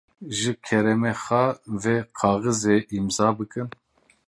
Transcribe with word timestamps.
Ji 0.37 0.51
kerema 0.65 1.13
xwe 1.23 1.43
vê 1.81 1.97
kaxizê 2.17 2.77
îmze 2.97 3.27
bikin. 3.37 3.69